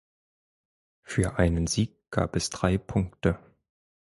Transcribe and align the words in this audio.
Für 1.03 1.37
einen 1.37 1.67
Sieg 1.67 1.95
gab 2.09 2.35
es 2.35 2.49
drei 2.49 2.79
Punkte. 2.79 3.37